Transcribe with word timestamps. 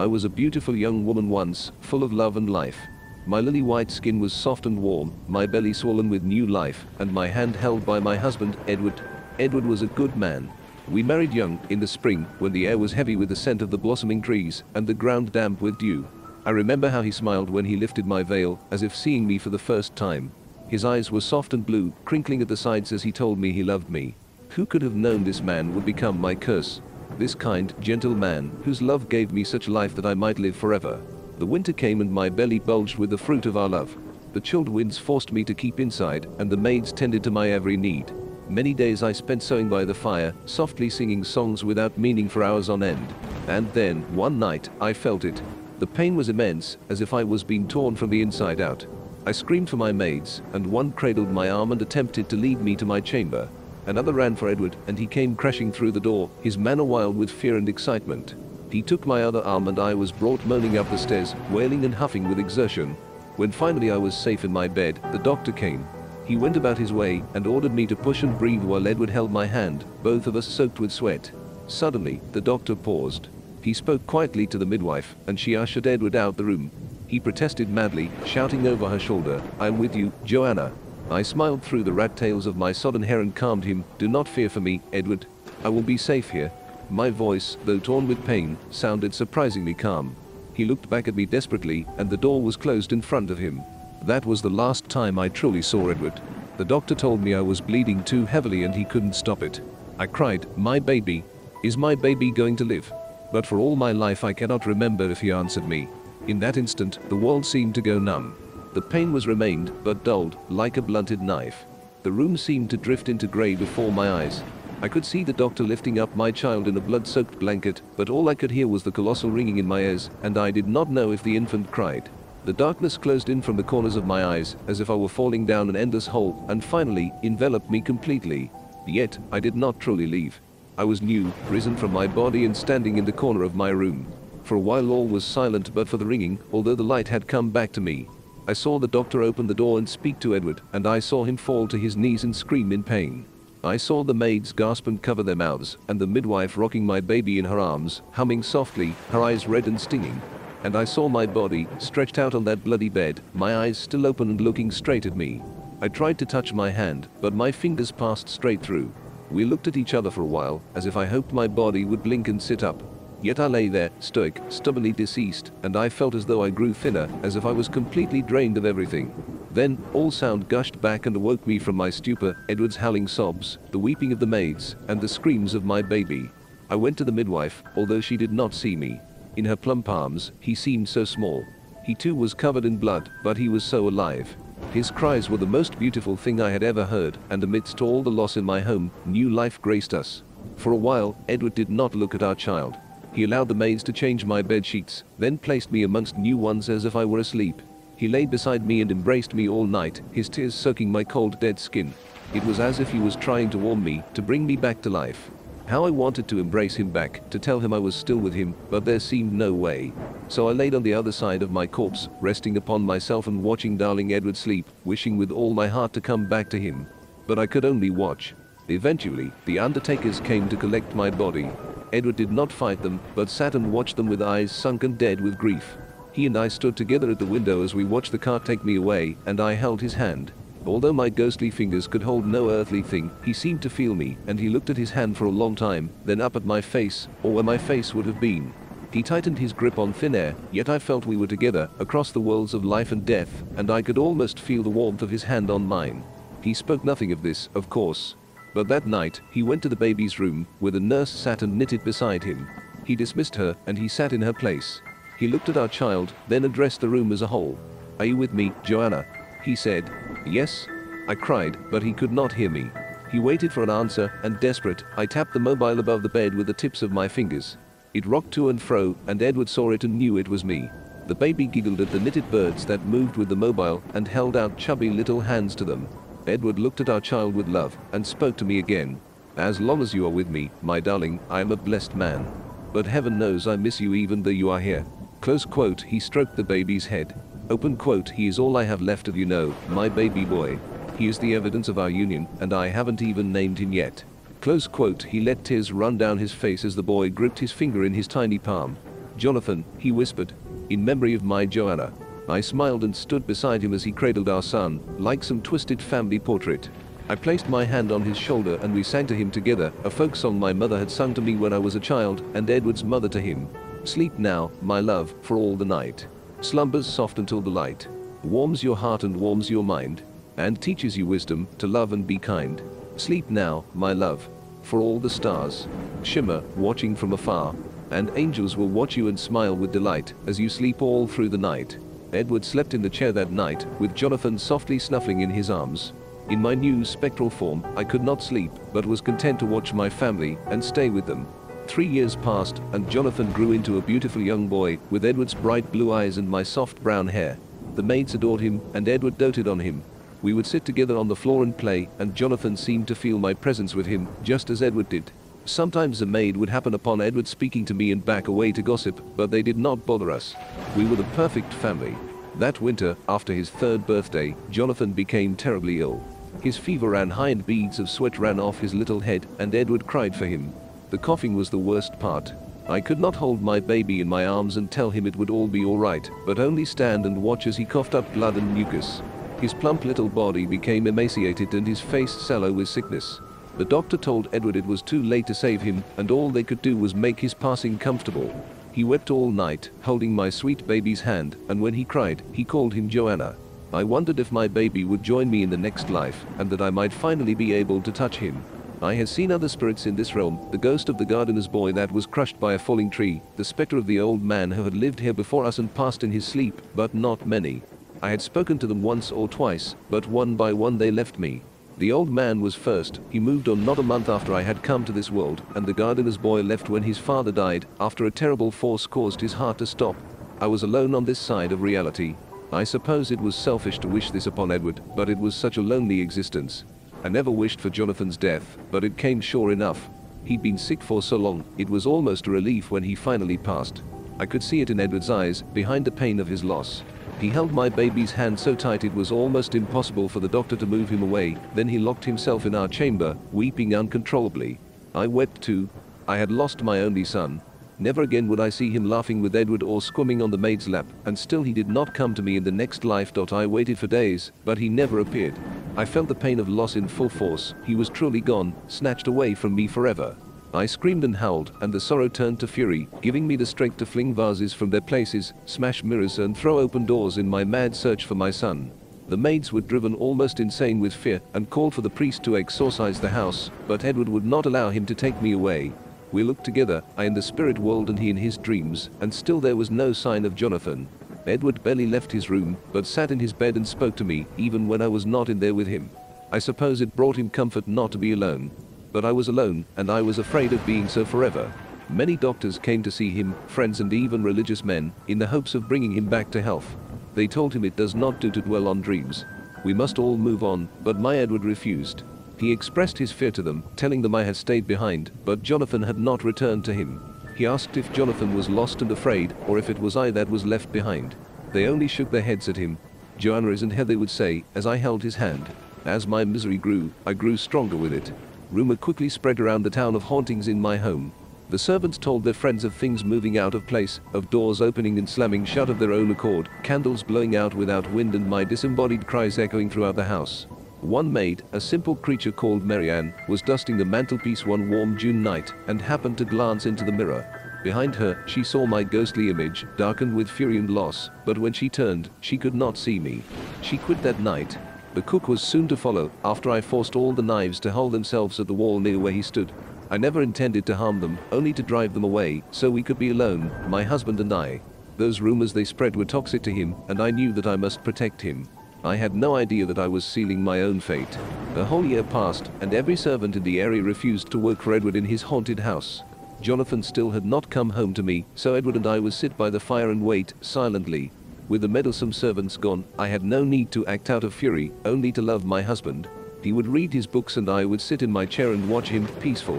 I 0.00 0.06
was 0.06 0.24
a 0.24 0.30
beautiful 0.30 0.74
young 0.74 1.04
woman 1.04 1.28
once, 1.28 1.72
full 1.82 2.02
of 2.02 2.10
love 2.10 2.38
and 2.38 2.48
life. 2.48 2.78
My 3.26 3.38
lily 3.40 3.60
white 3.60 3.90
skin 3.90 4.18
was 4.18 4.32
soft 4.32 4.64
and 4.64 4.80
warm, 4.80 5.12
my 5.28 5.44
belly 5.44 5.74
swollen 5.74 6.08
with 6.08 6.22
new 6.22 6.46
life, 6.46 6.86
and 7.00 7.12
my 7.12 7.26
hand 7.26 7.54
held 7.54 7.84
by 7.84 8.00
my 8.00 8.16
husband, 8.16 8.56
Edward. 8.66 8.98
Edward 9.38 9.66
was 9.66 9.82
a 9.82 9.88
good 9.88 10.16
man. 10.16 10.50
We 10.88 11.02
married 11.02 11.34
young, 11.34 11.60
in 11.68 11.80
the 11.80 11.86
spring, 11.86 12.24
when 12.38 12.52
the 12.52 12.66
air 12.66 12.78
was 12.78 12.94
heavy 12.94 13.14
with 13.14 13.28
the 13.28 13.36
scent 13.36 13.60
of 13.60 13.70
the 13.70 13.76
blossoming 13.76 14.22
trees, 14.22 14.64
and 14.74 14.86
the 14.86 14.94
ground 14.94 15.32
damp 15.32 15.60
with 15.60 15.78
dew. 15.78 16.08
I 16.46 16.50
remember 16.50 16.88
how 16.88 17.02
he 17.02 17.10
smiled 17.10 17.50
when 17.50 17.66
he 17.66 17.76
lifted 17.76 18.06
my 18.06 18.22
veil, 18.22 18.58
as 18.70 18.82
if 18.82 18.96
seeing 18.96 19.26
me 19.26 19.36
for 19.36 19.50
the 19.50 19.58
first 19.58 19.94
time. 19.96 20.32
His 20.68 20.82
eyes 20.82 21.10
were 21.10 21.20
soft 21.20 21.52
and 21.52 21.66
blue, 21.66 21.92
crinkling 22.06 22.40
at 22.40 22.48
the 22.48 22.56
sides 22.56 22.90
as 22.90 23.02
he 23.02 23.12
told 23.12 23.38
me 23.38 23.52
he 23.52 23.62
loved 23.62 23.90
me. 23.90 24.16
Who 24.56 24.64
could 24.64 24.80
have 24.80 24.94
known 24.94 25.24
this 25.24 25.42
man 25.42 25.74
would 25.74 25.84
become 25.84 26.18
my 26.18 26.34
curse? 26.34 26.80
This 27.18 27.34
kind, 27.34 27.74
gentle 27.80 28.14
man, 28.14 28.50
whose 28.64 28.80
love 28.80 29.08
gave 29.08 29.32
me 29.32 29.44
such 29.44 29.68
life 29.68 29.94
that 29.94 30.06
I 30.06 30.14
might 30.14 30.38
live 30.38 30.56
forever. 30.56 31.00
The 31.38 31.46
winter 31.46 31.72
came 31.72 32.00
and 32.00 32.10
my 32.10 32.28
belly 32.28 32.58
bulged 32.58 32.98
with 32.98 33.10
the 33.10 33.18
fruit 33.18 33.46
of 33.46 33.56
our 33.56 33.68
love. 33.68 33.96
The 34.32 34.40
chilled 34.40 34.68
winds 34.68 34.96
forced 34.98 35.32
me 35.32 35.44
to 35.44 35.54
keep 35.54 35.80
inside, 35.80 36.26
and 36.38 36.50
the 36.50 36.56
maids 36.56 36.92
tended 36.92 37.24
to 37.24 37.30
my 37.30 37.50
every 37.50 37.76
need. 37.76 38.12
Many 38.48 38.74
days 38.74 39.02
I 39.02 39.12
spent 39.12 39.42
sewing 39.42 39.68
by 39.68 39.84
the 39.84 39.94
fire, 39.94 40.34
softly 40.44 40.90
singing 40.90 41.24
songs 41.24 41.64
without 41.64 41.96
meaning 41.96 42.28
for 42.28 42.42
hours 42.42 42.68
on 42.68 42.82
end. 42.82 43.14
And 43.48 43.72
then, 43.72 44.02
one 44.14 44.38
night, 44.38 44.68
I 44.80 44.92
felt 44.92 45.24
it. 45.24 45.40
The 45.78 45.86
pain 45.86 46.14
was 46.16 46.28
immense, 46.28 46.76
as 46.88 47.00
if 47.00 47.14
I 47.14 47.24
was 47.24 47.42
being 47.44 47.66
torn 47.66 47.96
from 47.96 48.10
the 48.10 48.22
inside 48.22 48.60
out. 48.60 48.86
I 49.26 49.32
screamed 49.32 49.70
for 49.70 49.76
my 49.76 49.92
maids, 49.92 50.42
and 50.52 50.66
one 50.66 50.92
cradled 50.92 51.30
my 51.30 51.50
arm 51.50 51.72
and 51.72 51.80
attempted 51.80 52.28
to 52.28 52.36
lead 52.36 52.60
me 52.60 52.74
to 52.76 52.84
my 52.84 53.00
chamber. 53.00 53.48
Another 53.86 54.12
ran 54.12 54.36
for 54.36 54.48
Edward, 54.48 54.76
and 54.86 54.98
he 54.98 55.06
came 55.06 55.34
crashing 55.34 55.72
through 55.72 55.92
the 55.92 56.00
door, 56.00 56.30
his 56.42 56.58
manner 56.58 56.84
wild 56.84 57.16
with 57.16 57.30
fear 57.30 57.56
and 57.56 57.68
excitement. 57.68 58.34
He 58.70 58.82
took 58.82 59.06
my 59.06 59.22
other 59.22 59.42
arm 59.42 59.68
and 59.68 59.78
I 59.78 59.94
was 59.94 60.12
brought 60.12 60.44
moaning 60.44 60.78
up 60.78 60.88
the 60.90 60.98
stairs, 60.98 61.34
wailing 61.50 61.84
and 61.84 61.94
huffing 61.94 62.28
with 62.28 62.38
exertion. 62.38 62.96
When 63.36 63.50
finally 63.50 63.90
I 63.90 63.96
was 63.96 64.14
safe 64.14 64.44
in 64.44 64.52
my 64.52 64.68
bed, 64.68 65.00
the 65.12 65.18
doctor 65.18 65.50
came. 65.50 65.86
He 66.24 66.36
went 66.36 66.56
about 66.56 66.78
his 66.78 66.92
way 66.92 67.24
and 67.34 67.46
ordered 67.46 67.74
me 67.74 67.86
to 67.86 67.96
push 67.96 68.22
and 68.22 68.38
breathe 68.38 68.62
while 68.62 68.86
Edward 68.86 69.10
held 69.10 69.32
my 69.32 69.46
hand, 69.46 69.84
both 70.02 70.26
of 70.26 70.36
us 70.36 70.46
soaked 70.46 70.78
with 70.78 70.92
sweat. 70.92 71.32
Suddenly, 71.66 72.20
the 72.32 72.40
doctor 72.40 72.76
paused. 72.76 73.28
He 73.62 73.74
spoke 73.74 74.06
quietly 74.06 74.46
to 74.48 74.58
the 74.58 74.66
midwife, 74.66 75.16
and 75.26 75.38
she 75.38 75.56
ushered 75.56 75.86
Edward 75.86 76.14
out 76.14 76.36
the 76.36 76.44
room. 76.44 76.70
He 77.08 77.18
protested 77.18 77.68
madly, 77.68 78.10
shouting 78.24 78.66
over 78.66 78.88
her 78.88 78.98
shoulder, 78.98 79.42
I'm 79.58 79.78
with 79.78 79.96
you, 79.96 80.12
Joanna. 80.24 80.72
I 81.10 81.22
smiled 81.22 81.62
through 81.62 81.82
the 81.82 81.92
rat 81.92 82.16
tails 82.16 82.46
of 82.46 82.56
my 82.56 82.70
sodden 82.70 83.02
hair 83.02 83.20
and 83.20 83.34
calmed 83.34 83.64
him, 83.64 83.84
Do 83.98 84.06
not 84.06 84.28
fear 84.28 84.48
for 84.48 84.60
me, 84.60 84.80
Edward. 84.92 85.26
I 85.64 85.68
will 85.68 85.82
be 85.82 85.96
safe 85.96 86.30
here. 86.30 86.52
My 86.88 87.10
voice, 87.10 87.56
though 87.64 87.80
torn 87.80 88.06
with 88.06 88.24
pain, 88.24 88.56
sounded 88.70 89.12
surprisingly 89.12 89.74
calm. 89.74 90.14
He 90.54 90.64
looked 90.64 90.88
back 90.88 91.08
at 91.08 91.16
me 91.16 91.26
desperately, 91.26 91.84
and 91.98 92.08
the 92.08 92.16
door 92.16 92.40
was 92.40 92.56
closed 92.56 92.92
in 92.92 93.02
front 93.02 93.30
of 93.30 93.38
him. 93.38 93.60
That 94.02 94.24
was 94.24 94.40
the 94.40 94.50
last 94.50 94.88
time 94.88 95.18
I 95.18 95.28
truly 95.28 95.62
saw 95.62 95.88
Edward. 95.88 96.20
The 96.58 96.64
doctor 96.64 96.94
told 96.94 97.22
me 97.22 97.34
I 97.34 97.40
was 97.40 97.60
bleeding 97.60 98.04
too 98.04 98.24
heavily 98.24 98.62
and 98.62 98.74
he 98.74 98.84
couldn't 98.84 99.14
stop 99.14 99.42
it. 99.42 99.60
I 99.98 100.06
cried, 100.06 100.46
My 100.56 100.78
baby. 100.78 101.24
Is 101.64 101.76
my 101.76 101.94
baby 101.94 102.30
going 102.30 102.54
to 102.56 102.64
live? 102.64 102.90
But 103.32 103.46
for 103.46 103.58
all 103.58 103.76
my 103.76 103.92
life 103.92 104.22
I 104.22 104.32
cannot 104.32 104.66
remember 104.66 105.10
if 105.10 105.20
he 105.20 105.32
answered 105.32 105.66
me. 105.66 105.88
In 106.28 106.38
that 106.40 106.56
instant, 106.56 106.98
the 107.08 107.16
world 107.16 107.44
seemed 107.44 107.74
to 107.74 107.82
go 107.82 107.98
numb. 107.98 108.36
The 108.72 108.82
pain 108.82 109.12
was 109.12 109.26
remained, 109.26 109.72
but 109.82 110.04
dulled, 110.04 110.36
like 110.48 110.76
a 110.76 110.82
blunted 110.82 111.20
knife. 111.20 111.64
The 112.04 112.12
room 112.12 112.36
seemed 112.36 112.70
to 112.70 112.76
drift 112.76 113.08
into 113.08 113.26
grey 113.26 113.56
before 113.56 113.90
my 113.90 114.12
eyes. 114.12 114.44
I 114.80 114.88
could 114.88 115.04
see 115.04 115.24
the 115.24 115.32
doctor 115.32 115.64
lifting 115.64 115.98
up 115.98 116.14
my 116.14 116.30
child 116.30 116.68
in 116.68 116.76
a 116.76 116.80
blood-soaked 116.80 117.38
blanket, 117.38 117.82
but 117.96 118.08
all 118.08 118.28
I 118.28 118.34
could 118.34 118.50
hear 118.50 118.68
was 118.68 118.84
the 118.84 118.92
colossal 118.92 119.30
ringing 119.30 119.58
in 119.58 119.66
my 119.66 119.80
ears, 119.80 120.08
and 120.22 120.38
I 120.38 120.52
did 120.52 120.68
not 120.68 120.88
know 120.88 121.10
if 121.10 121.22
the 121.22 121.36
infant 121.36 121.70
cried. 121.70 122.08
The 122.44 122.52
darkness 122.52 122.96
closed 122.96 123.28
in 123.28 123.42
from 123.42 123.56
the 123.56 123.62
corners 123.62 123.96
of 123.96 124.06
my 124.06 124.24
eyes, 124.24 124.56
as 124.68 124.80
if 124.80 124.88
I 124.88 124.94
were 124.94 125.08
falling 125.08 125.44
down 125.44 125.68
an 125.68 125.76
endless 125.76 126.06
hole, 126.06 126.42
and 126.48 126.64
finally, 126.64 127.12
enveloped 127.22 127.70
me 127.70 127.80
completely. 127.80 128.50
Yet, 128.86 129.18
I 129.32 129.40
did 129.40 129.56
not 129.56 129.80
truly 129.80 130.06
leave. 130.06 130.40
I 130.78 130.84
was 130.84 131.02
new, 131.02 131.32
risen 131.50 131.76
from 131.76 131.92
my 131.92 132.06
body 132.06 132.46
and 132.46 132.56
standing 132.56 132.96
in 132.96 133.04
the 133.04 133.12
corner 133.12 133.42
of 133.42 133.54
my 133.54 133.68
room. 133.68 134.06
For 134.44 134.54
a 134.54 134.60
while 134.60 134.90
all 134.90 135.06
was 135.06 135.24
silent 135.24 135.74
but 135.74 135.88
for 135.88 135.98
the 135.98 136.06
ringing, 136.06 136.38
although 136.52 136.76
the 136.76 136.82
light 136.82 137.08
had 137.08 137.28
come 137.28 137.50
back 137.50 137.72
to 137.72 137.80
me. 137.80 138.08
I 138.50 138.52
saw 138.52 138.80
the 138.80 138.88
doctor 138.88 139.22
open 139.22 139.46
the 139.46 139.54
door 139.54 139.78
and 139.78 139.88
speak 139.88 140.18
to 140.18 140.34
Edward, 140.34 140.60
and 140.72 140.84
I 140.84 140.98
saw 140.98 141.22
him 141.22 141.36
fall 141.36 141.68
to 141.68 141.78
his 141.78 141.96
knees 141.96 142.24
and 142.24 142.34
scream 142.34 142.72
in 142.72 142.82
pain. 142.82 143.24
I 143.62 143.76
saw 143.76 144.02
the 144.02 144.12
maids 144.12 144.52
gasp 144.52 144.88
and 144.88 145.00
cover 145.00 145.22
their 145.22 145.36
mouths, 145.36 145.76
and 145.86 146.00
the 146.00 146.08
midwife 146.08 146.58
rocking 146.58 146.84
my 146.84 147.00
baby 147.00 147.38
in 147.38 147.44
her 147.44 147.60
arms, 147.60 148.02
humming 148.10 148.42
softly, 148.42 148.96
her 149.10 149.22
eyes 149.22 149.46
red 149.46 149.68
and 149.68 149.80
stinging. 149.80 150.20
And 150.64 150.74
I 150.74 150.82
saw 150.82 151.08
my 151.08 151.26
body, 151.26 151.68
stretched 151.78 152.18
out 152.18 152.34
on 152.34 152.42
that 152.46 152.64
bloody 152.64 152.88
bed, 152.88 153.20
my 153.34 153.56
eyes 153.56 153.78
still 153.78 154.04
open 154.04 154.30
and 154.30 154.40
looking 154.40 154.72
straight 154.72 155.06
at 155.06 155.16
me. 155.16 155.40
I 155.80 155.86
tried 155.86 156.18
to 156.18 156.26
touch 156.26 156.52
my 156.52 156.70
hand, 156.70 157.06
but 157.20 157.32
my 157.32 157.52
fingers 157.52 157.92
passed 157.92 158.28
straight 158.28 158.60
through. 158.60 158.92
We 159.30 159.44
looked 159.44 159.68
at 159.68 159.76
each 159.76 159.94
other 159.94 160.10
for 160.10 160.22
a 160.22 160.34
while, 160.36 160.60
as 160.74 160.86
if 160.86 160.96
I 160.96 161.06
hoped 161.06 161.32
my 161.32 161.46
body 161.46 161.84
would 161.84 162.02
blink 162.02 162.26
and 162.26 162.42
sit 162.42 162.64
up. 162.64 162.82
Yet 163.22 163.38
I 163.38 163.46
lay 163.48 163.68
there, 163.68 163.90
stoic, 164.00 164.40
stubbornly 164.48 164.92
deceased, 164.92 165.50
and 165.62 165.76
I 165.76 165.90
felt 165.90 166.14
as 166.14 166.24
though 166.24 166.42
I 166.42 166.50
grew 166.50 166.72
thinner, 166.72 167.08
as 167.22 167.36
if 167.36 167.44
I 167.44 167.52
was 167.52 167.68
completely 167.68 168.22
drained 168.22 168.56
of 168.56 168.64
everything. 168.64 169.12
Then, 169.50 169.78
all 169.92 170.10
sound 170.10 170.48
gushed 170.48 170.80
back 170.80 171.06
and 171.06 171.14
awoke 171.14 171.46
me 171.46 171.58
from 171.58 171.76
my 171.76 171.90
stupor, 171.90 172.36
Edward's 172.48 172.76
howling 172.76 173.08
sobs, 173.08 173.58
the 173.72 173.78
weeping 173.78 174.12
of 174.12 174.20
the 174.20 174.26
maids, 174.26 174.76
and 174.88 175.00
the 175.00 175.08
screams 175.08 175.54
of 175.54 175.64
my 175.64 175.82
baby. 175.82 176.30
I 176.70 176.76
went 176.76 176.96
to 176.98 177.04
the 177.04 177.12
midwife, 177.12 177.62
although 177.76 178.00
she 178.00 178.16
did 178.16 178.32
not 178.32 178.54
see 178.54 178.76
me. 178.76 179.00
In 179.36 179.44
her 179.44 179.56
plump 179.56 179.88
arms, 179.88 180.32
he 180.40 180.54
seemed 180.54 180.88
so 180.88 181.04
small. 181.04 181.44
He 181.84 181.94
too 181.94 182.14
was 182.14 182.32
covered 182.32 182.64
in 182.64 182.76
blood, 182.76 183.10
but 183.22 183.36
he 183.36 183.48
was 183.48 183.64
so 183.64 183.88
alive. 183.88 184.34
His 184.72 184.90
cries 184.90 185.28
were 185.28 185.36
the 185.36 185.46
most 185.46 185.78
beautiful 185.78 186.16
thing 186.16 186.40
I 186.40 186.50
had 186.50 186.62
ever 186.62 186.84
heard, 186.84 187.18
and 187.28 187.42
amidst 187.42 187.82
all 187.82 188.02
the 188.02 188.10
loss 188.10 188.36
in 188.36 188.44
my 188.44 188.60
home, 188.60 188.90
new 189.04 189.28
life 189.28 189.60
graced 189.60 189.92
us. 189.92 190.22
For 190.56 190.72
a 190.72 190.76
while, 190.76 191.16
Edward 191.28 191.54
did 191.54 191.68
not 191.68 191.94
look 191.94 192.14
at 192.14 192.22
our 192.22 192.34
child. 192.34 192.76
He 193.12 193.24
allowed 193.24 193.48
the 193.48 193.54
maids 193.54 193.82
to 193.84 193.92
change 193.92 194.24
my 194.24 194.40
bed 194.40 194.64
sheets, 194.64 195.04
then 195.18 195.36
placed 195.36 195.72
me 195.72 195.82
amongst 195.82 196.16
new 196.16 196.36
ones 196.36 196.68
as 196.68 196.84
if 196.84 196.94
I 196.94 197.04
were 197.04 197.18
asleep. 197.18 197.60
He 197.96 198.08
lay 198.08 198.24
beside 198.24 198.64
me 198.64 198.80
and 198.80 198.90
embraced 198.90 199.34
me 199.34 199.48
all 199.48 199.66
night, 199.66 200.00
his 200.12 200.28
tears 200.28 200.54
soaking 200.54 200.90
my 200.90 201.04
cold 201.04 201.38
dead 201.40 201.58
skin. 201.58 201.92
It 202.32 202.44
was 202.44 202.60
as 202.60 202.80
if 202.80 202.90
he 202.90 202.98
was 202.98 203.16
trying 203.16 203.50
to 203.50 203.58
warm 203.58 203.82
me, 203.82 204.02
to 204.14 204.22
bring 204.22 204.46
me 204.46 204.56
back 204.56 204.80
to 204.82 204.90
life. 204.90 205.30
How 205.66 205.84
I 205.84 205.90
wanted 205.90 206.26
to 206.28 206.38
embrace 206.38 206.74
him 206.74 206.90
back, 206.90 207.28
to 207.30 207.38
tell 207.38 207.60
him 207.60 207.72
I 207.72 207.78
was 207.78 207.94
still 207.94 208.16
with 208.16 208.32
him, 208.32 208.54
but 208.70 208.84
there 208.84 209.00
seemed 209.00 209.32
no 209.32 209.52
way. 209.52 209.92
So 210.28 210.48
I 210.48 210.52
laid 210.52 210.74
on 210.74 210.82
the 210.82 210.94
other 210.94 211.12
side 211.12 211.42
of 211.42 211.50
my 211.50 211.66
corpse, 211.66 212.08
resting 212.20 212.56
upon 212.56 212.82
myself 212.82 213.26
and 213.26 213.42
watching 213.42 213.76
darling 213.76 214.12
Edward 214.12 214.36
sleep, 214.36 214.66
wishing 214.84 215.16
with 215.16 215.30
all 215.30 215.52
my 215.52 215.68
heart 215.68 215.92
to 215.92 216.00
come 216.00 216.28
back 216.28 216.48
to 216.50 216.60
him. 216.60 216.86
But 217.26 217.38
I 217.38 217.46
could 217.46 217.64
only 217.64 217.90
watch. 217.90 218.34
Eventually, 218.68 219.30
the 219.44 219.58
undertakers 219.58 220.20
came 220.20 220.48
to 220.48 220.56
collect 220.56 220.94
my 220.94 221.10
body. 221.10 221.50
Edward 221.92 222.16
did 222.16 222.30
not 222.30 222.52
fight 222.52 222.82
them, 222.82 223.00
but 223.14 223.28
sat 223.28 223.54
and 223.54 223.72
watched 223.72 223.96
them 223.96 224.06
with 224.06 224.22
eyes 224.22 224.52
sunk 224.52 224.84
and 224.84 224.96
dead 224.96 225.20
with 225.20 225.38
grief. 225.38 225.76
He 226.12 226.26
and 226.26 226.36
I 226.36 226.48
stood 226.48 226.76
together 226.76 227.10
at 227.10 227.18
the 227.18 227.26
window 227.26 227.62
as 227.62 227.74
we 227.74 227.84
watched 227.84 228.12
the 228.12 228.18
car 228.18 228.40
take 228.40 228.64
me 228.64 228.76
away, 228.76 229.16
and 229.26 229.40
I 229.40 229.54
held 229.54 229.80
his 229.80 229.94
hand. 229.94 230.32
Although 230.66 230.92
my 230.92 231.08
ghostly 231.08 231.50
fingers 231.50 231.86
could 231.86 232.02
hold 232.02 232.26
no 232.26 232.50
earthly 232.50 232.82
thing, 232.82 233.10
he 233.24 233.32
seemed 233.32 233.62
to 233.62 233.70
feel 233.70 233.94
me, 233.94 234.18
and 234.26 234.38
he 234.38 234.48
looked 234.48 234.70
at 234.70 234.76
his 234.76 234.90
hand 234.90 235.16
for 235.16 235.24
a 235.24 235.30
long 235.30 235.54
time, 235.54 235.90
then 236.04 236.20
up 236.20 236.36
at 236.36 236.44
my 236.44 236.60
face, 236.60 237.08
or 237.22 237.32
where 237.32 237.44
my 237.44 237.56
face 237.56 237.94
would 237.94 238.06
have 238.06 238.20
been. 238.20 238.52
He 238.92 239.02
tightened 239.02 239.38
his 239.38 239.52
grip 239.52 239.78
on 239.78 239.92
thin 239.92 240.14
air, 240.14 240.34
yet 240.50 240.68
I 240.68 240.78
felt 240.78 241.06
we 241.06 241.16
were 241.16 241.26
together, 241.26 241.70
across 241.78 242.10
the 242.10 242.20
worlds 242.20 242.54
of 242.54 242.64
life 242.64 242.92
and 242.92 243.06
death, 243.06 243.44
and 243.56 243.70
I 243.70 243.82
could 243.82 243.98
almost 243.98 244.40
feel 244.40 244.62
the 244.62 244.68
warmth 244.68 245.02
of 245.02 245.10
his 245.10 245.22
hand 245.22 245.48
on 245.48 245.64
mine. 245.64 246.04
He 246.42 246.54
spoke 246.54 246.84
nothing 246.84 247.12
of 247.12 247.22
this, 247.22 247.48
of 247.54 247.70
course, 247.70 248.16
but 248.54 248.68
that 248.68 248.86
night, 248.86 249.20
he 249.30 249.42
went 249.42 249.62
to 249.62 249.68
the 249.68 249.76
baby's 249.76 250.18
room, 250.18 250.46
where 250.58 250.72
the 250.72 250.80
nurse 250.80 251.10
sat 251.10 251.42
and 251.42 251.56
knitted 251.56 251.84
beside 251.84 252.22
him. 252.22 252.48
He 252.84 252.96
dismissed 252.96 253.36
her, 253.36 253.56
and 253.66 253.78
he 253.78 253.88
sat 253.88 254.12
in 254.12 254.22
her 254.22 254.32
place. 254.32 254.80
He 255.18 255.28
looked 255.28 255.48
at 255.48 255.56
our 255.56 255.68
child, 255.68 256.12
then 256.28 256.44
addressed 256.44 256.80
the 256.80 256.88
room 256.88 257.12
as 257.12 257.22
a 257.22 257.26
whole. 257.26 257.58
Are 257.98 258.04
you 258.04 258.16
with 258.16 258.32
me, 258.32 258.52
Joanna? 258.64 259.04
He 259.44 259.54
said. 259.54 259.90
Yes. 260.26 260.66
I 261.08 261.14
cried, 261.14 261.58
but 261.70 261.82
he 261.82 261.92
could 261.92 262.12
not 262.12 262.32
hear 262.32 262.50
me. 262.50 262.70
He 263.10 263.18
waited 263.18 263.52
for 263.52 263.62
an 263.62 263.70
answer, 263.70 264.12
and 264.22 264.40
desperate, 264.40 264.84
I 264.96 265.06
tapped 265.06 265.32
the 265.32 265.40
mobile 265.40 265.78
above 265.78 266.02
the 266.02 266.08
bed 266.08 266.34
with 266.34 266.46
the 266.46 266.52
tips 266.52 266.82
of 266.82 266.92
my 266.92 267.08
fingers. 267.08 267.56
It 267.92 268.06
rocked 268.06 268.32
to 268.34 268.48
and 268.48 268.62
fro, 268.62 268.96
and 269.08 269.20
Edward 269.20 269.48
saw 269.48 269.70
it 269.72 269.84
and 269.84 269.98
knew 269.98 270.16
it 270.16 270.28
was 270.28 270.44
me. 270.44 270.70
The 271.08 271.14
baby 271.14 271.46
giggled 271.46 271.80
at 271.80 271.90
the 271.90 271.98
knitted 271.98 272.30
birds 272.30 272.64
that 272.66 272.86
moved 272.86 273.16
with 273.16 273.28
the 273.28 273.36
mobile 273.36 273.82
and 273.94 274.06
held 274.06 274.36
out 274.36 274.56
chubby 274.56 274.90
little 274.90 275.20
hands 275.20 275.56
to 275.56 275.64
them. 275.64 275.88
Edward 276.26 276.58
looked 276.58 276.80
at 276.80 276.88
our 276.88 277.00
child 277.00 277.34
with 277.34 277.48
love 277.48 277.76
and 277.92 278.06
spoke 278.06 278.36
to 278.36 278.44
me 278.44 278.58
again. 278.58 279.00
As 279.36 279.60
long 279.60 279.80
as 279.80 279.94
you 279.94 280.04
are 280.06 280.10
with 280.10 280.28
me, 280.28 280.50
my 280.62 280.80
darling, 280.80 281.18
I 281.30 281.40
am 281.40 281.52
a 281.52 281.56
blessed 281.56 281.94
man. 281.94 282.30
But 282.72 282.86
heaven 282.86 283.18
knows 283.18 283.46
I 283.46 283.56
miss 283.56 283.80
you 283.80 283.94
even 283.94 284.22
though 284.22 284.30
you 284.30 284.50
are 284.50 284.60
here. 284.60 284.84
Close 285.20 285.44
quote, 285.44 285.82
he 285.82 285.98
stroked 285.98 286.36
the 286.36 286.44
baby's 286.44 286.86
head. 286.86 287.18
Open 287.48 287.76
quote, 287.76 288.10
he 288.10 288.26
is 288.26 288.38
all 288.38 288.56
I 288.56 288.64
have 288.64 288.80
left 288.80 289.08
of 289.08 289.16
you 289.16 289.26
know, 289.26 289.54
my 289.68 289.88
baby 289.88 290.24
boy. 290.24 290.58
He 290.96 291.08
is 291.08 291.18
the 291.18 291.34
evidence 291.34 291.68
of 291.68 291.78
our 291.78 291.90
union, 291.90 292.28
and 292.40 292.52
I 292.52 292.68
haven't 292.68 293.02
even 293.02 293.32
named 293.32 293.58
him 293.58 293.72
yet. 293.72 294.04
Close 294.40 294.66
quote, 294.66 295.02
he 295.02 295.20
let 295.20 295.44
tears 295.44 295.72
run 295.72 295.98
down 295.98 296.18
his 296.18 296.32
face 296.32 296.64
as 296.64 296.76
the 296.76 296.82
boy 296.82 297.10
gripped 297.10 297.38
his 297.38 297.52
finger 297.52 297.84
in 297.84 297.94
his 297.94 298.06
tiny 298.06 298.38
palm. 298.38 298.76
Jonathan, 299.16 299.64
he 299.78 299.92
whispered. 299.92 300.32
In 300.68 300.84
memory 300.84 301.14
of 301.14 301.24
my 301.24 301.44
Joanna. 301.44 301.92
I 302.30 302.40
smiled 302.40 302.84
and 302.84 302.94
stood 302.94 303.26
beside 303.26 303.60
him 303.60 303.74
as 303.74 303.82
he 303.82 303.90
cradled 303.90 304.28
our 304.28 304.42
son, 304.42 304.80
like 304.98 305.24
some 305.24 305.42
twisted 305.42 305.82
family 305.82 306.18
portrait. 306.18 306.68
I 307.08 307.16
placed 307.16 307.48
my 307.48 307.64
hand 307.64 307.90
on 307.90 308.02
his 308.02 308.16
shoulder 308.16 308.56
and 308.62 308.72
we 308.72 308.84
sang 308.84 309.08
to 309.08 309.16
him 309.16 309.32
together, 309.32 309.72
a 309.82 309.90
folk 309.90 310.14
song 310.14 310.38
my 310.38 310.52
mother 310.52 310.78
had 310.78 310.92
sung 310.92 311.12
to 311.14 311.20
me 311.20 311.34
when 311.34 311.52
I 311.52 311.58
was 311.58 311.74
a 311.74 311.80
child, 311.80 312.22
and 312.34 312.48
Edward's 312.48 312.84
mother 312.84 313.08
to 313.08 313.20
him. 313.20 313.48
Sleep 313.82 314.16
now, 314.16 314.52
my 314.62 314.78
love, 314.78 315.12
for 315.22 315.36
all 315.36 315.56
the 315.56 315.64
night. 315.64 316.06
Slumbers 316.40 316.86
soft 316.86 317.18
until 317.18 317.40
the 317.40 317.50
light 317.50 317.88
warms 318.22 318.62
your 318.62 318.76
heart 318.76 319.02
and 319.02 319.16
warms 319.16 319.50
your 319.50 319.64
mind, 319.64 320.02
and 320.36 320.60
teaches 320.60 320.96
you 320.96 321.06
wisdom 321.06 321.48
to 321.58 321.66
love 321.66 321.92
and 321.92 322.06
be 322.06 322.18
kind. 322.18 322.62
Sleep 322.96 323.28
now, 323.28 323.64
my 323.74 323.92
love, 323.92 324.28
for 324.62 324.80
all 324.80 325.00
the 325.00 325.10
stars 325.10 325.66
shimmer, 326.02 326.42
watching 326.56 326.94
from 326.94 327.12
afar, 327.12 327.54
and 327.90 328.10
angels 328.14 328.56
will 328.56 328.68
watch 328.68 328.96
you 328.96 329.08
and 329.08 329.18
smile 329.18 329.56
with 329.56 329.72
delight 329.72 330.12
as 330.26 330.38
you 330.38 330.48
sleep 330.48 330.80
all 330.80 331.06
through 331.06 331.28
the 331.28 331.38
night. 331.38 331.76
Edward 332.12 332.44
slept 332.44 332.74
in 332.74 332.82
the 332.82 332.90
chair 332.90 333.12
that 333.12 333.30
night, 333.30 333.64
with 333.78 333.94
Jonathan 333.94 334.36
softly 334.36 334.78
snuffling 334.78 335.20
in 335.20 335.30
his 335.30 335.48
arms. 335.48 335.92
In 336.28 336.42
my 336.42 336.54
new 336.54 336.84
spectral 336.84 337.30
form, 337.30 337.64
I 337.76 337.84
could 337.84 338.02
not 338.02 338.22
sleep, 338.22 338.50
but 338.72 338.86
was 338.86 339.00
content 339.00 339.38
to 339.40 339.46
watch 339.46 339.72
my 339.72 339.88
family 339.88 340.38
and 340.46 340.62
stay 340.62 340.90
with 340.90 341.06
them. 341.06 341.26
Three 341.66 341.86
years 341.86 342.16
passed, 342.16 342.60
and 342.72 342.90
Jonathan 342.90 343.30
grew 343.30 343.52
into 343.52 343.78
a 343.78 343.82
beautiful 343.82 344.20
young 344.20 344.48
boy, 344.48 344.78
with 344.90 345.04
Edward's 345.04 345.34
bright 345.34 345.70
blue 345.70 345.92
eyes 345.92 346.18
and 346.18 346.28
my 346.28 346.42
soft 346.42 346.82
brown 346.82 347.06
hair. 347.06 347.38
The 347.76 347.82
maids 347.82 348.14
adored 348.14 348.40
him, 348.40 348.60
and 348.74 348.88
Edward 348.88 349.16
doted 349.16 349.46
on 349.46 349.60
him. 349.60 349.84
We 350.20 350.32
would 350.32 350.46
sit 350.46 350.64
together 350.64 350.96
on 350.96 351.06
the 351.06 351.16
floor 351.16 351.44
and 351.44 351.56
play, 351.56 351.88
and 352.00 352.14
Jonathan 352.14 352.56
seemed 352.56 352.88
to 352.88 352.96
feel 352.96 353.18
my 353.18 353.34
presence 353.34 353.74
with 353.74 353.86
him, 353.86 354.08
just 354.24 354.50
as 354.50 354.62
Edward 354.62 354.88
did. 354.88 355.12
Sometimes 355.44 356.02
a 356.02 356.06
maid 356.06 356.36
would 356.36 356.50
happen 356.50 356.74
upon 356.74 357.00
Edward 357.00 357.26
speaking 357.26 357.64
to 357.64 357.74
me 357.74 357.90
and 357.92 358.04
back 358.04 358.28
away 358.28 358.52
to 358.52 358.62
gossip, 358.62 359.00
but 359.16 359.30
they 359.30 359.42
did 359.42 359.56
not 359.56 359.86
bother 359.86 360.10
us. 360.10 360.34
We 360.76 360.86
were 360.86 360.96
the 360.96 361.04
perfect 361.14 361.52
family. 361.54 361.96
That 362.36 362.60
winter, 362.60 362.96
after 363.08 363.32
his 363.32 363.50
third 363.50 363.86
birthday, 363.86 364.36
Jonathan 364.50 364.92
became 364.92 365.34
terribly 365.34 365.80
ill. 365.80 366.02
His 366.42 366.56
fever 366.56 366.90
ran 366.90 367.10
high 367.10 367.30
and 367.30 367.44
beads 367.44 367.78
of 367.78 367.90
sweat 367.90 368.18
ran 368.18 368.38
off 368.38 368.60
his 368.60 368.74
little 368.74 369.00
head, 369.00 369.26
and 369.38 369.54
Edward 369.54 369.86
cried 369.86 370.14
for 370.14 370.26
him. 370.26 370.52
The 370.90 370.98
coughing 370.98 371.34
was 371.34 371.50
the 371.50 371.58
worst 371.58 371.98
part. 371.98 372.32
I 372.68 372.80
could 372.80 373.00
not 373.00 373.16
hold 373.16 373.42
my 373.42 373.58
baby 373.58 374.00
in 374.00 374.08
my 374.08 374.26
arms 374.26 374.56
and 374.56 374.70
tell 374.70 374.90
him 374.90 375.06
it 375.06 375.16
would 375.16 375.30
all 375.30 375.48
be 375.48 375.64
alright, 375.64 376.08
but 376.24 376.38
only 376.38 376.64
stand 376.64 377.04
and 377.04 377.20
watch 377.20 377.46
as 377.46 377.56
he 377.56 377.64
coughed 377.64 377.94
up 377.94 378.12
blood 378.14 378.36
and 378.36 378.54
mucus. 378.54 379.02
His 379.40 379.54
plump 379.54 379.84
little 379.84 380.08
body 380.08 380.46
became 380.46 380.86
emaciated 380.86 381.54
and 381.54 381.66
his 381.66 381.80
face 381.80 382.12
sallow 382.12 382.52
with 382.52 382.68
sickness. 382.68 383.20
The 383.58 383.64
doctor 383.64 383.96
told 383.96 384.28
Edward 384.32 384.56
it 384.56 384.66
was 384.66 384.82
too 384.82 385.02
late 385.02 385.26
to 385.26 385.34
save 385.34 385.60
him, 385.60 385.84
and 385.96 386.10
all 386.10 386.30
they 386.30 386.42
could 386.42 386.62
do 386.62 386.76
was 386.76 386.94
make 386.94 387.20
his 387.20 387.34
passing 387.34 387.78
comfortable. 387.78 388.32
He 388.72 388.84
wept 388.84 389.10
all 389.10 389.30
night, 389.30 389.70
holding 389.82 390.14
my 390.14 390.30
sweet 390.30 390.66
baby's 390.66 391.00
hand, 391.00 391.36
and 391.48 391.60
when 391.60 391.74
he 391.74 391.84
cried, 391.84 392.22
he 392.32 392.44
called 392.44 392.72
him 392.72 392.88
Joanna. 392.88 393.36
I 393.72 393.84
wondered 393.84 394.18
if 394.18 394.32
my 394.32 394.48
baby 394.48 394.84
would 394.84 395.02
join 395.02 395.30
me 395.30 395.42
in 395.42 395.50
the 395.50 395.56
next 395.56 395.90
life, 395.90 396.24
and 396.38 396.48
that 396.50 396.60
I 396.60 396.70
might 396.70 396.92
finally 396.92 397.34
be 397.34 397.52
able 397.52 397.80
to 397.82 397.92
touch 397.92 398.16
him. 398.16 398.42
I 398.82 398.94
had 398.94 399.08
seen 399.08 399.30
other 399.30 399.48
spirits 399.48 399.84
in 399.86 399.94
this 399.94 400.14
realm, 400.14 400.48
the 400.50 400.58
ghost 400.58 400.88
of 400.88 400.96
the 400.96 401.04
gardener's 401.04 401.46
boy 401.46 401.72
that 401.72 401.92
was 401.92 402.06
crushed 402.06 402.40
by 402.40 402.54
a 402.54 402.58
falling 402.58 402.88
tree, 402.88 403.20
the 403.36 403.44
spectre 403.44 403.76
of 403.76 403.86
the 403.86 404.00
old 404.00 404.22
man 404.22 404.50
who 404.50 404.64
had 404.64 404.74
lived 404.74 405.00
here 405.00 405.12
before 405.12 405.44
us 405.44 405.58
and 405.58 405.74
passed 405.74 406.02
in 406.02 406.10
his 406.10 406.24
sleep, 406.24 406.62
but 406.74 406.94
not 406.94 407.26
many. 407.26 407.62
I 408.00 408.08
had 408.08 408.22
spoken 408.22 408.58
to 408.58 408.66
them 408.66 408.82
once 408.82 409.12
or 409.12 409.28
twice, 409.28 409.74
but 409.90 410.06
one 410.06 410.34
by 410.34 410.54
one 410.54 410.78
they 410.78 410.90
left 410.90 411.18
me. 411.18 411.42
The 411.80 411.92
old 411.92 412.10
man 412.10 412.42
was 412.42 412.54
first, 412.54 413.00
he 413.08 413.18
moved 413.18 413.48
on 413.48 413.64
not 413.64 413.78
a 413.78 413.82
month 413.82 414.10
after 414.10 414.34
I 414.34 414.42
had 414.42 414.62
come 414.62 414.84
to 414.84 414.92
this 414.92 415.10
world, 415.10 415.42
and 415.54 415.64
the 415.64 415.72
gardener's 415.72 416.18
boy 416.18 416.42
left 416.42 416.68
when 416.68 416.82
his 416.82 416.98
father 416.98 417.32
died, 417.32 417.64
after 417.80 418.04
a 418.04 418.10
terrible 418.10 418.50
force 418.50 418.86
caused 418.86 419.18
his 419.18 419.32
heart 419.32 419.56
to 419.56 419.66
stop. 419.66 419.96
I 420.42 420.46
was 420.46 420.62
alone 420.62 420.94
on 420.94 421.06
this 421.06 421.18
side 421.18 421.52
of 421.52 421.62
reality, 421.62 422.16
I 422.52 422.64
suppose 422.64 423.10
it 423.10 423.18
was 423.18 423.34
selfish 423.34 423.78
to 423.78 423.88
wish 423.88 424.10
this 424.10 424.26
upon 424.26 424.52
Edward, 424.52 424.82
but 424.94 425.08
it 425.08 425.16
was 425.16 425.34
such 425.34 425.56
a 425.56 425.62
lonely 425.62 426.02
existence. 426.02 426.66
I 427.02 427.08
never 427.08 427.30
wished 427.30 427.62
for 427.62 427.70
Jonathan's 427.70 428.18
death, 428.18 428.58
but 428.70 428.84
it 428.84 428.98
came 428.98 429.22
sure 429.22 429.50
enough. 429.50 429.88
He'd 430.22 430.42
been 430.42 430.58
sick 430.58 430.82
for 430.82 431.00
so 431.00 431.16
long, 431.16 431.46
it 431.56 431.70
was 431.70 431.86
almost 431.86 432.26
a 432.26 432.30
relief 432.30 432.70
when 432.70 432.82
he 432.82 432.94
finally 432.94 433.38
passed. 433.38 433.82
I 434.18 434.26
could 434.26 434.42
see 434.42 434.60
it 434.60 434.68
in 434.68 434.80
Edward's 434.80 435.08
eyes, 435.08 435.40
behind 435.54 435.86
the 435.86 435.90
pain 435.90 436.20
of 436.20 436.28
his 436.28 436.44
loss. 436.44 436.82
He 437.20 437.28
held 437.28 437.52
my 437.52 437.68
baby's 437.68 438.12
hand 438.12 438.38
so 438.38 438.54
tight 438.54 438.84
it 438.84 438.94
was 438.94 439.12
almost 439.12 439.54
impossible 439.54 440.08
for 440.08 440.20
the 440.20 440.28
doctor 440.28 440.56
to 440.56 440.66
move 440.66 440.88
him 440.88 441.02
away, 441.02 441.36
then 441.54 441.68
he 441.68 441.78
locked 441.78 442.04
himself 442.04 442.46
in 442.46 442.54
our 442.54 442.68
chamber, 442.68 443.16
weeping 443.32 443.74
uncontrollably. 443.74 444.58
I 444.94 445.06
wept 445.06 445.40
too. 445.42 445.68
I 446.08 446.16
had 446.16 446.32
lost 446.32 446.62
my 446.62 446.80
only 446.80 447.04
son, 447.04 447.42
Never 447.82 448.02
again 448.02 448.28
would 448.28 448.40
I 448.40 448.50
see 448.50 448.70
him 448.70 448.84
laughing 448.84 449.22
with 449.22 449.34
Edward 449.34 449.62
or 449.62 449.80
squirming 449.80 450.20
on 450.20 450.30
the 450.30 450.36
maid's 450.36 450.68
lap, 450.68 450.84
and 451.06 451.18
still 451.18 451.42
he 451.42 451.54
did 451.54 451.70
not 451.70 451.94
come 451.94 452.14
to 452.14 452.20
me 452.20 452.36
in 452.36 452.44
the 452.44 452.52
next 452.52 452.84
life. 452.84 453.10
I 453.32 453.46
waited 453.46 453.78
for 453.78 453.86
days, 453.86 454.32
but 454.44 454.58
he 454.58 454.68
never 454.68 454.98
appeared. 454.98 455.38
I 455.78 455.86
felt 455.86 456.06
the 456.06 456.14
pain 456.14 456.38
of 456.40 456.50
loss 456.50 456.76
in 456.76 456.86
full 456.86 457.08
force. 457.08 457.54
He 457.64 457.74
was 457.74 457.88
truly 457.88 458.20
gone, 458.20 458.54
snatched 458.68 459.06
away 459.06 459.32
from 459.32 459.54
me 459.54 459.66
forever. 459.66 460.14
I 460.52 460.66
screamed 460.66 461.04
and 461.04 461.14
howled, 461.14 461.52
and 461.60 461.72
the 461.72 461.78
sorrow 461.78 462.08
turned 462.08 462.40
to 462.40 462.48
fury, 462.48 462.88
giving 463.02 463.24
me 463.24 463.36
the 463.36 463.46
strength 463.46 463.76
to 463.76 463.86
fling 463.86 464.12
vases 464.14 464.52
from 464.52 464.68
their 464.68 464.80
places, 464.80 465.32
smash 465.44 465.84
mirrors, 465.84 466.18
and 466.18 466.36
throw 466.36 466.58
open 466.58 466.86
doors 466.86 467.18
in 467.18 467.28
my 467.28 467.44
mad 467.44 467.74
search 467.74 468.04
for 468.04 468.16
my 468.16 468.32
son. 468.32 468.72
The 469.08 469.16
maids 469.16 469.52
were 469.52 469.60
driven 469.60 469.94
almost 469.94 470.40
insane 470.40 470.80
with 470.80 470.92
fear 470.92 471.20
and 471.34 471.48
called 471.50 471.74
for 471.74 471.82
the 471.82 471.90
priest 471.90 472.24
to 472.24 472.36
exorcise 472.36 473.00
the 473.00 473.08
house, 473.08 473.50
but 473.68 473.84
Edward 473.84 474.08
would 474.08 474.24
not 474.24 474.46
allow 474.46 474.70
him 474.70 474.86
to 474.86 474.94
take 474.94 475.20
me 475.22 475.32
away. 475.32 475.72
We 476.10 476.24
looked 476.24 476.44
together, 476.44 476.82
I 476.96 477.04
in 477.04 477.14
the 477.14 477.22
spirit 477.22 477.58
world 477.58 477.88
and 477.88 477.98
he 477.98 478.10
in 478.10 478.16
his 478.16 478.36
dreams, 478.36 478.90
and 479.00 479.14
still 479.14 479.40
there 479.40 479.56
was 479.56 479.70
no 479.70 479.92
sign 479.92 480.24
of 480.24 480.34
Jonathan. 480.34 480.88
Edward 481.26 481.62
barely 481.62 481.86
left 481.86 482.10
his 482.10 482.28
room, 482.28 482.56
but 482.72 482.86
sat 482.86 483.12
in 483.12 483.20
his 483.20 483.32
bed 483.32 483.54
and 483.54 483.66
spoke 483.66 483.94
to 483.96 484.04
me, 484.04 484.26
even 484.36 484.66
when 484.66 484.82
I 484.82 484.88
was 484.88 485.06
not 485.06 485.28
in 485.28 485.38
there 485.38 485.54
with 485.54 485.68
him. 485.68 485.90
I 486.32 486.40
suppose 486.40 486.80
it 486.80 486.96
brought 486.96 487.16
him 487.16 487.30
comfort 487.30 487.68
not 487.68 487.92
to 487.92 487.98
be 487.98 488.12
alone. 488.12 488.50
But 488.92 489.04
I 489.04 489.12
was 489.12 489.28
alone, 489.28 489.64
and 489.76 489.90
I 489.90 490.02
was 490.02 490.18
afraid 490.18 490.52
of 490.52 490.64
being 490.66 490.88
so 490.88 491.04
forever. 491.04 491.52
Many 491.88 492.16
doctors 492.16 492.58
came 492.58 492.82
to 492.84 492.90
see 492.90 493.10
him, 493.10 493.34
friends 493.46 493.80
and 493.80 493.92
even 493.92 494.22
religious 494.22 494.64
men, 494.64 494.92
in 495.08 495.18
the 495.18 495.26
hopes 495.26 495.54
of 495.54 495.68
bringing 495.68 495.92
him 495.92 496.06
back 496.06 496.30
to 496.30 496.42
health. 496.42 496.76
They 497.14 497.26
told 497.26 497.52
him 497.52 497.64
it 497.64 497.76
does 497.76 497.94
not 497.94 498.20
do 498.20 498.30
to 498.30 498.40
dwell 498.40 498.68
on 498.68 498.80
dreams. 498.80 499.24
We 499.64 499.74
must 499.74 499.98
all 499.98 500.16
move 500.16 500.44
on, 500.44 500.68
but 500.82 500.98
my 501.00 501.16
Edward 501.16 501.44
refused. 501.44 502.04
He 502.38 502.52
expressed 502.52 502.96
his 502.96 503.12
fear 503.12 503.30
to 503.32 503.42
them, 503.42 503.64
telling 503.76 504.02
them 504.02 504.14
I 504.14 504.24
had 504.24 504.36
stayed 504.36 504.66
behind, 504.66 505.10
but 505.24 505.42
Jonathan 505.42 505.82
had 505.82 505.98
not 505.98 506.24
returned 506.24 506.64
to 506.64 506.72
him. 506.72 507.00
He 507.36 507.46
asked 507.46 507.76
if 507.76 507.92
Jonathan 507.92 508.34
was 508.34 508.48
lost 508.48 508.82
and 508.82 508.90
afraid, 508.90 509.34
or 509.46 509.58
if 509.58 509.68
it 509.68 509.78
was 509.78 509.96
I 509.96 510.10
that 510.12 510.30
was 510.30 510.46
left 510.46 510.72
behind. 510.72 511.14
They 511.52 511.66
only 511.66 511.88
shook 511.88 512.10
their 512.10 512.22
heads 512.22 512.48
at 512.48 512.56
him. 512.56 512.78
Joanna 513.18 513.48
isn't 513.48 513.76
they 513.86 513.96
would 513.96 514.10
say, 514.10 514.44
as 514.54 514.66
I 514.66 514.76
held 514.76 515.02
his 515.02 515.16
hand. 515.16 515.46
As 515.84 516.06
my 516.06 516.24
misery 516.24 516.56
grew, 516.56 516.92
I 517.04 517.12
grew 517.12 517.36
stronger 517.36 517.76
with 517.76 517.92
it. 517.92 518.12
Rumor 518.50 518.76
quickly 518.76 519.08
spread 519.08 519.38
around 519.38 519.62
the 519.62 519.70
town 519.70 519.94
of 519.94 520.02
hauntings 520.02 520.48
in 520.48 520.60
my 520.60 520.76
home. 520.76 521.12
The 521.50 521.58
servants 521.58 521.98
told 521.98 522.24
their 522.24 522.34
friends 522.34 522.64
of 522.64 522.74
things 522.74 523.04
moving 523.04 523.38
out 523.38 523.54
of 523.54 523.66
place, 523.66 524.00
of 524.12 524.30
doors 524.30 524.60
opening 524.60 524.98
and 524.98 525.08
slamming 525.08 525.44
shut 525.44 525.70
of 525.70 525.78
their 525.78 525.92
own 525.92 526.10
accord, 526.10 526.48
candles 526.62 527.02
blowing 527.02 527.36
out 527.36 527.54
without 527.54 527.90
wind 527.92 528.14
and 528.14 528.26
my 528.26 528.44
disembodied 528.44 529.06
cries 529.06 529.38
echoing 529.38 529.70
throughout 529.70 529.96
the 529.96 530.04
house. 530.04 530.46
One 530.80 531.12
maid, 531.12 531.42
a 531.52 531.60
simple 531.60 531.94
creature 531.94 532.32
called 532.32 532.64
Marianne, 532.64 533.12
was 533.28 533.42
dusting 533.42 533.76
the 533.76 533.84
mantelpiece 533.84 534.46
one 534.46 534.70
warm 534.70 534.96
June 534.96 535.22
night 535.22 535.52
and 535.66 535.80
happened 535.80 536.18
to 536.18 536.24
glance 536.24 536.66
into 536.66 536.84
the 536.84 536.92
mirror. 536.92 537.24
Behind 537.62 537.94
her, 537.96 538.22
she 538.26 538.42
saw 538.42 538.66
my 538.66 538.82
ghostly 538.82 539.28
image, 539.28 539.66
darkened 539.76 540.14
with 540.14 540.30
fury 540.30 540.56
and 540.56 540.70
loss, 540.70 541.10
but 541.26 541.36
when 541.36 541.52
she 541.52 541.68
turned, 541.68 542.08
she 542.20 542.38
could 542.38 542.54
not 542.54 542.78
see 542.78 542.98
me. 542.98 543.22
She 543.60 543.76
quit 543.76 544.02
that 544.02 544.20
night. 544.20 544.56
The 544.92 545.02
cook 545.02 545.28
was 545.28 545.40
soon 545.40 545.68
to 545.68 545.76
follow, 545.76 546.10
after 546.24 546.50
I 546.50 546.60
forced 546.60 546.96
all 546.96 547.12
the 547.12 547.22
knives 547.22 547.60
to 547.60 547.70
hold 547.70 547.92
themselves 547.92 548.40
at 548.40 548.48
the 548.48 548.54
wall 548.54 548.80
near 548.80 548.98
where 548.98 549.12
he 549.12 549.22
stood. 549.22 549.52
I 549.88 549.98
never 549.98 550.20
intended 550.20 550.66
to 550.66 550.76
harm 550.76 551.00
them, 551.00 551.18
only 551.30 551.52
to 551.52 551.62
drive 551.62 551.94
them 551.94 552.04
away, 552.04 552.42
so 552.50 552.70
we 552.70 552.82
could 552.82 552.98
be 552.98 553.10
alone, 553.10 553.52
my 553.68 553.84
husband 553.84 554.18
and 554.18 554.32
I. 554.32 554.60
Those 554.96 555.20
rumors 555.20 555.52
they 555.52 555.64
spread 555.64 555.94
were 555.94 556.04
toxic 556.04 556.42
to 556.42 556.52
him, 556.52 556.74
and 556.88 557.00
I 557.00 557.12
knew 557.12 557.32
that 557.34 557.46
I 557.46 557.56
must 557.56 557.84
protect 557.84 558.20
him. 558.20 558.48
I 558.82 558.96
had 558.96 559.14
no 559.14 559.36
idea 559.36 559.64
that 559.66 559.78
I 559.78 559.86
was 559.86 560.04
sealing 560.04 560.42
my 560.42 560.62
own 560.62 560.80
fate. 560.80 561.18
A 561.54 561.64
whole 561.64 561.84
year 561.84 562.02
passed, 562.02 562.50
and 562.60 562.74
every 562.74 562.96
servant 562.96 563.36
in 563.36 563.42
the 563.44 563.60
area 563.60 563.82
refused 563.82 564.30
to 564.30 564.38
work 564.38 564.60
for 564.60 564.74
Edward 564.74 564.96
in 564.96 565.04
his 565.04 565.22
haunted 565.22 565.60
house. 565.60 566.02
Jonathan 566.40 566.82
still 566.82 567.10
had 567.10 567.24
not 567.24 567.50
come 567.50 567.70
home 567.70 567.94
to 567.94 568.02
me, 568.02 568.26
so 568.34 568.54
Edward 568.54 568.76
and 568.76 568.86
I 568.86 568.98
would 568.98 569.12
sit 569.12 569.36
by 569.36 569.50
the 569.50 569.60
fire 569.60 569.90
and 569.90 570.02
wait, 570.02 570.32
silently. 570.40 571.12
With 571.50 571.62
the 571.62 571.68
meddlesome 571.68 572.12
servants 572.12 572.56
gone, 572.56 572.84
I 572.96 573.08
had 573.08 573.24
no 573.24 573.42
need 573.42 573.72
to 573.72 573.84
act 573.88 574.08
out 574.08 574.22
of 574.22 574.32
fury, 574.32 574.70
only 574.84 575.10
to 575.10 575.20
love 575.20 575.44
my 575.44 575.60
husband. 575.60 576.08
He 576.44 576.52
would 576.52 576.68
read 576.68 576.92
his 576.92 577.08
books 577.08 577.38
and 577.38 577.50
I 577.50 577.64
would 577.64 577.80
sit 577.80 578.02
in 578.02 578.12
my 578.12 578.24
chair 578.24 578.52
and 578.52 578.70
watch 578.70 578.88
him, 578.88 579.08
peaceful. 579.18 579.56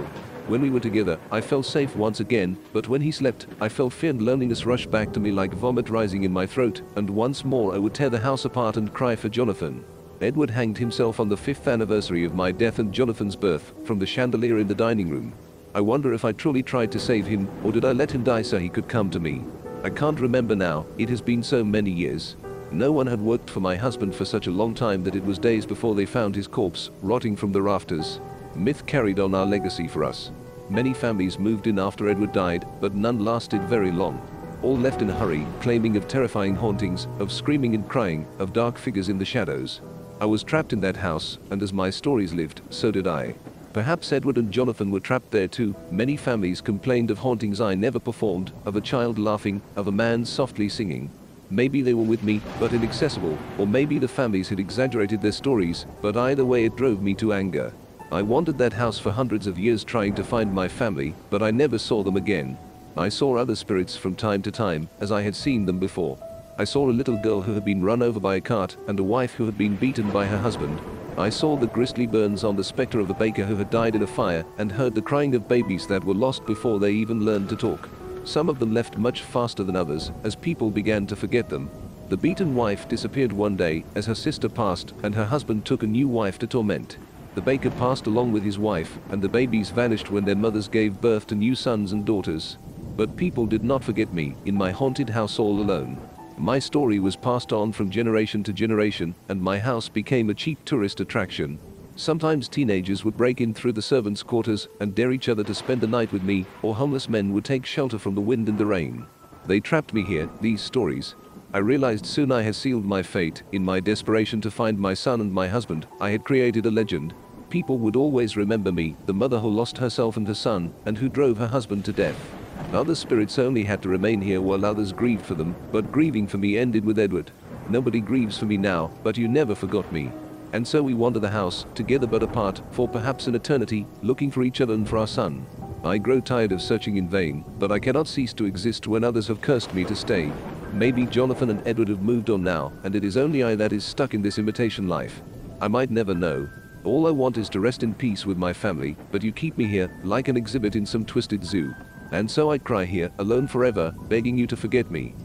When 0.48 0.62
we 0.62 0.70
were 0.70 0.80
together, 0.80 1.20
I 1.32 1.42
felt 1.42 1.66
safe 1.66 1.94
once 1.98 2.22
again, 2.22 2.58
but 2.72 2.88
when 2.88 3.02
he 3.02 3.12
slept, 3.12 3.48
I 3.60 3.68
felt 3.68 3.92
fear 3.92 4.12
and 4.12 4.22
loneliness 4.22 4.66
rush 4.66 4.86
back 4.86 5.12
to 5.12 5.20
me 5.20 5.32
like 5.32 5.54
vomit 5.54 5.90
rising 5.90 6.24
in 6.24 6.32
my 6.32 6.46
throat, 6.46 6.82
and 6.96 7.10
once 7.10 7.44
more 7.44 7.76
I 7.76 7.78
would 7.78 7.94
tear 7.94 8.10
the 8.10 8.20
house 8.20 8.46
apart 8.46 8.78
and 8.78 8.94
cry 8.94 9.18
for 9.18 9.28
Jonathan. 9.28 9.84
Edward 10.22 10.50
hanged 10.50 10.78
himself 10.78 11.20
on 11.20 11.28
the 11.28 11.36
fifth 11.36 11.68
anniversary 11.68 12.24
of 12.24 12.34
my 12.34 12.54
death 12.54 12.80
and 12.80 12.94
Jonathan's 12.94 13.36
birth, 13.36 13.74
from 13.84 14.00
the 14.00 14.06
chandelier 14.06 14.60
in 14.60 14.68
the 14.70 14.74
dining 14.74 15.10
room. 15.10 15.34
I 15.76 15.82
wonder 15.82 16.14
if 16.14 16.24
I 16.24 16.32
truly 16.32 16.64
tried 16.64 16.94
to 16.94 17.00
save 17.00 17.28
him, 17.28 17.50
or 17.66 17.74
did 17.74 17.84
I 17.84 17.92
let 17.92 18.12
him 18.12 18.24
die 18.24 18.44
so 18.44 18.58
he 18.58 18.70
could 18.70 18.88
come 18.88 19.10
to 19.10 19.20
me. 19.20 19.44
I 19.84 19.90
can't 19.90 20.20
remember 20.20 20.56
now, 20.56 20.86
it 21.00 21.10
has 21.10 21.22
been 21.22 21.42
so 21.42 21.64
many 21.64 21.90
years. 21.90 22.36
No 22.72 22.92
one 22.92 23.08
had 23.08 23.20
worked 23.20 23.50
for 23.50 23.62
my 23.62 23.76
husband 23.76 24.14
for 24.14 24.26
such 24.26 24.46
a 24.46 24.52
long 24.52 24.76
time 24.76 25.04
that 25.04 25.16
it 25.16 25.26
was 25.26 25.40
days 25.40 25.66
before 25.66 25.96
they 25.96 26.06
found 26.06 26.36
his 26.36 26.48
corpse, 26.48 26.92
rotting 27.02 27.36
from 27.36 27.52
the 27.52 27.62
rafters. 27.64 28.20
Myth 28.54 28.86
carried 28.86 29.20
on 29.20 29.34
our 29.34 29.46
legacy 29.46 29.88
for 29.88 30.04
us. 30.04 30.30
Many 30.70 30.94
families 30.94 31.40
moved 31.40 31.66
in 31.66 31.80
after 31.80 32.08
Edward 32.08 32.32
died, 32.32 32.64
but 32.80 32.94
none 32.94 33.26
lasted 33.26 33.64
very 33.64 33.92
long. 33.92 34.22
All 34.62 34.78
left 34.78 35.02
in 35.02 35.10
a 35.10 35.16
hurry, 35.16 35.48
claiming 35.62 35.98
of 35.98 36.08
terrifying 36.08 36.56
hauntings, 36.56 37.08
of 37.18 37.32
screaming 37.32 37.74
and 37.74 37.90
crying, 37.90 38.28
of 38.38 38.54
dark 38.54 38.78
figures 38.78 39.10
in 39.10 39.18
the 39.18 39.26
shadows. 39.26 39.82
I 40.22 40.26
was 40.26 40.44
trapped 40.44 40.74
in 40.74 40.82
that 40.82 40.98
house, 40.98 41.40
and 41.50 41.64
as 41.64 41.74
my 41.74 41.90
stories 41.90 42.34
lived, 42.36 42.62
so 42.70 42.92
did 42.92 43.08
I. 43.08 43.34
Perhaps 43.74 44.12
Edward 44.12 44.38
and 44.38 44.52
Jonathan 44.52 44.92
were 44.92 45.00
trapped 45.00 45.32
there 45.32 45.48
too. 45.48 45.74
Many 45.92 46.18
families 46.18 46.60
complained 46.60 47.10
of 47.10 47.18
hauntings 47.18 47.62
I 47.62 47.74
never 47.74 48.00
performed, 48.00 48.52
of 48.66 48.76
a 48.76 48.82
child 48.82 49.18
laughing, 49.18 49.62
of 49.78 49.88
a 49.88 49.92
man 49.92 50.26
softly 50.26 50.68
singing. 50.68 51.10
Maybe 51.50 51.82
they 51.82 51.94
were 51.94 52.04
with 52.04 52.22
me, 52.22 52.42
but 52.60 52.74
inaccessible, 52.74 53.38
or 53.58 53.66
maybe 53.66 53.98
the 53.98 54.08
families 54.08 54.50
had 54.50 54.60
exaggerated 54.60 55.22
their 55.22 55.32
stories, 55.32 55.86
but 56.02 56.18
either 56.18 56.44
way 56.44 56.66
it 56.66 56.76
drove 56.76 57.02
me 57.02 57.14
to 57.16 57.32
anger. 57.32 57.72
I 58.12 58.22
wandered 58.22 58.58
that 58.58 58.74
house 58.74 59.00
for 59.00 59.12
hundreds 59.12 59.48
of 59.48 59.58
years 59.58 59.86
trying 59.86 60.16
to 60.16 60.24
find 60.24 60.54
my 60.54 60.68
family, 60.68 61.16
but 61.30 61.42
I 61.42 61.52
never 61.52 61.78
saw 61.78 62.04
them 62.04 62.18
again. 62.18 62.58
I 62.98 63.08
saw 63.08 63.38
other 63.38 63.56
spirits 63.56 63.96
from 63.96 64.16
time 64.16 64.42
to 64.42 64.52
time, 64.52 64.90
as 65.00 65.14
I 65.14 65.22
had 65.22 65.36
seen 65.36 65.66
them 65.66 65.80
before. 65.80 66.18
I 66.58 66.66
saw 66.66 66.90
a 66.90 66.92
little 66.92 67.18
girl 67.18 67.42
who 67.42 67.54
had 67.54 67.64
been 67.64 67.82
run 67.82 68.02
over 68.02 68.20
by 68.20 68.36
a 68.36 68.42
cart 68.42 68.76
and 68.88 69.00
a 69.00 69.04
wife 69.04 69.34
who 69.34 69.46
had 69.46 69.58
been 69.58 69.78
beaten 69.78 70.12
by 70.12 70.26
her 70.26 70.38
husband, 70.38 70.82
I 71.18 71.30
saw 71.30 71.58
the 71.58 71.68
grisly 71.68 72.08
burns 72.08 72.44
on 72.44 72.56
the 72.56 72.64
spectre 72.64 73.00
of 73.00 73.08
the 73.08 73.14
baker 73.14 73.46
who 73.46 73.56
had 73.58 73.70
died 73.70 73.96
in 73.96 74.04
a 74.04 74.08
fire 74.08 74.46
and 74.58 74.72
heard 74.72 74.96
the 74.96 75.02
crying 75.02 75.36
of 75.36 75.48
babies 75.48 75.86
that 75.88 76.04
were 76.04 76.14
lost 76.14 76.46
before 76.46 76.80
they 76.80 76.92
even 76.92 77.26
learned 77.26 77.50
to 77.50 77.56
talk. 77.56 77.90
Some 78.24 78.50
of 78.50 78.60
them 78.60 78.74
left 78.74 78.98
much 78.98 79.22
faster 79.22 79.64
than 79.64 79.76
others 79.76 80.12
as 80.24 80.36
people 80.36 80.72
began 80.72 81.06
to 81.08 81.16
forget 81.16 81.50
them. 81.50 81.70
The 82.10 82.18
beaten 82.18 82.56
wife 82.56 82.88
disappeared 82.88 83.34
one 83.34 83.56
day 83.56 83.84
as 83.96 84.06
her 84.06 84.16
sister 84.16 84.50
passed 84.50 84.94
and 85.04 85.14
her 85.14 85.26
husband 85.26 85.66
took 85.66 85.84
a 85.84 85.88
new 85.88 86.08
wife 86.08 86.40
to 86.40 86.48
torment. 86.48 86.98
The 87.36 87.42
baker 87.42 87.72
passed 87.72 88.08
along 88.08 88.32
with 88.32 88.44
his 88.44 88.60
wife 88.60 88.98
and 89.10 89.22
the 89.22 89.30
babies 89.30 89.70
vanished 89.70 90.12
when 90.12 90.26
their 90.26 90.36
mothers 90.36 90.68
gave 90.68 91.02
birth 91.02 91.28
to 91.28 91.36
new 91.36 91.56
sons 91.56 91.92
and 91.92 92.06
daughters. 92.06 92.58
But 92.98 93.18
people 93.18 93.46
did 93.46 93.64
not 93.64 93.84
forget 93.84 94.14
me 94.14 94.36
in 94.46 94.56
my 94.56 94.72
haunted 94.72 95.10
house 95.10 95.40
all 95.40 95.60
alone. 95.60 95.98
My 96.42 96.58
story 96.58 96.98
was 96.98 97.16
passed 97.16 97.54
on 97.54 97.72
from 97.72 97.92
generation 97.92 98.42
to 98.46 98.52
generation, 98.52 99.14
and 99.30 99.40
my 99.40 99.60
house 99.60 99.88
became 99.88 100.32
a 100.32 100.34
cheap 100.34 100.58
tourist 100.66 101.00
attraction. 101.00 101.60
Sometimes 101.96 102.50
teenagers 102.50 103.06
would 103.06 103.16
break 103.16 103.42
in 103.42 103.54
through 103.54 103.74
the 103.74 103.82
servants' 103.84 104.24
quarters 104.24 104.68
and 104.80 104.96
dare 104.96 105.12
each 105.12 105.30
other 105.30 105.44
to 105.44 105.54
spend 105.54 105.82
the 105.82 105.88
night 105.88 106.12
with 106.12 106.24
me, 106.24 106.48
or 106.64 106.74
homeless 106.74 107.08
men 107.08 107.32
would 107.32 107.46
take 107.46 107.64
shelter 107.64 108.00
from 108.00 108.16
the 108.16 108.22
wind 108.22 108.50
and 108.50 108.58
the 108.58 108.66
rain. 108.66 109.06
They 109.46 109.60
trapped 109.60 109.94
me 109.94 110.02
here, 110.02 110.32
these 110.42 110.62
stories. 110.62 111.14
I 111.54 111.60
realized 111.60 112.08
soon 112.08 112.32
I 112.32 112.42
had 112.42 112.56
sealed 112.56 112.86
my 112.86 113.04
fate. 113.04 113.44
In 113.52 113.64
my 113.64 113.80
desperation 113.80 114.42
to 114.42 114.50
find 114.50 114.80
my 114.80 114.96
son 114.96 115.22
and 115.22 115.32
my 115.32 115.48
husband, 115.48 115.86
I 116.00 116.10
had 116.10 116.24
created 116.24 116.66
a 116.66 116.72
legend. 116.72 117.14
People 117.52 117.78
would 117.78 117.96
always 117.96 118.36
remember 118.36 118.72
me, 118.72 118.96
the 119.06 119.14
mother 119.14 119.38
who 119.38 119.50
lost 119.52 119.78
herself 119.78 120.18
and 120.18 120.28
her 120.28 120.34
son, 120.34 120.74
and 120.88 120.98
who 120.98 121.08
drove 121.08 121.38
her 121.38 121.50
husband 121.50 121.86
to 121.86 121.94
death. 121.94 122.41
Other 122.74 122.96
spirits 122.96 123.38
only 123.38 123.64
had 123.64 123.82
to 123.82 123.90
remain 123.90 124.22
here 124.22 124.42
while 124.42 124.66
others 124.66 124.94
grieved 124.94 125.26
for 125.26 125.36
them, 125.36 125.56
but 125.72 125.92
grieving 125.92 126.28
for 126.28 126.38
me 126.38 126.58
ended 126.58 126.86
with 126.86 127.00
Edward. 127.00 127.32
Nobody 127.70 128.00
grieves 128.00 128.38
for 128.38 128.46
me 128.46 128.58
now, 128.58 128.92
but 129.04 129.18
you 129.18 129.28
never 129.28 129.56
forgot 129.56 129.92
me. 129.92 130.12
And 130.54 130.68
so 130.68 130.82
we 130.82 130.94
wander 130.94 131.20
the 131.20 131.30
house, 131.30 131.66
together 131.76 132.08
but 132.08 132.24
apart, 132.24 132.62
for 132.72 132.88
perhaps 132.88 133.28
an 133.28 133.36
eternity, 133.36 133.86
looking 134.02 134.32
for 134.32 134.44
each 134.44 134.62
other 134.62 134.74
and 134.74 134.88
for 134.88 134.98
our 134.98 135.08
son. 135.08 135.46
I 135.84 135.98
grow 135.98 136.20
tired 136.20 136.52
of 136.52 136.62
searching 136.62 136.98
in 136.98 137.10
vain, 137.10 137.44
but 137.58 137.72
I 137.72 137.80
cannot 137.80 138.08
cease 138.08 138.34
to 138.34 138.46
exist 138.46 138.88
when 138.88 139.04
others 139.04 139.28
have 139.28 139.42
cursed 139.42 139.74
me 139.74 139.84
to 139.86 139.96
stay. 139.96 140.32
Maybe 140.74 141.06
Jonathan 141.06 141.50
and 141.50 141.66
Edward 141.68 141.88
have 141.90 142.02
moved 142.02 142.30
on 142.30 142.44
now, 142.44 142.72
and 142.84 142.96
it 142.96 143.04
is 143.04 143.18
only 143.18 143.44
I 143.44 143.56
that 143.56 143.74
is 143.74 143.84
stuck 143.84 144.14
in 144.14 144.22
this 144.22 144.38
imitation 144.38 144.88
life. 144.88 145.22
I 145.60 145.68
might 145.68 145.92
never 145.92 146.14
know. 146.14 146.48
All 146.84 147.08
I 147.08 147.12
want 147.12 147.38
is 147.38 147.50
to 147.50 147.60
rest 147.60 147.84
in 147.84 147.94
peace 147.94 148.26
with 148.26 148.38
my 148.38 148.54
family, 148.54 148.96
but 149.12 149.24
you 149.24 149.32
keep 149.32 149.58
me 149.58 149.66
here, 149.66 149.92
like 150.04 150.28
an 150.28 150.38
exhibit 150.38 150.76
in 150.76 150.86
some 150.86 151.06
twisted 151.06 151.44
zoo. 151.44 151.74
And 152.12 152.30
so 152.30 152.52
I 152.52 152.58
cry 152.58 152.86
here, 152.86 153.12
alone 153.20 153.48
forever, 153.48 153.96
begging 154.08 154.38
you 154.38 154.46
to 154.48 154.58
forget 154.58 154.92
me. 154.92 155.16